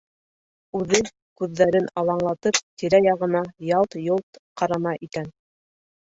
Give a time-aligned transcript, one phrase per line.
[0.77, 0.99] Үҙе,
[1.41, 3.41] күҙҙәрен алаңлатып, тирә-яғына
[3.73, 5.29] ялт-йолт ҡарана икән.